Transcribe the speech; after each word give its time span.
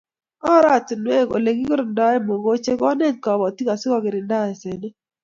Oratinwek 0.53 1.29
Ole 1.37 1.51
kigirndoe 1.57 2.17
mogochek 2.27 2.79
kenet 2.83 3.15
kobotik 3.23 3.67
asikogirinda 3.75 4.35
asenet 4.47 4.95